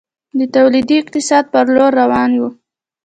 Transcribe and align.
د 0.39 0.41
تولیدي 0.55 0.95
اقتصاد 1.01 1.43
په 1.53 1.59
لور 1.75 1.91
روان 2.01 2.29
یو؟ 2.37 2.47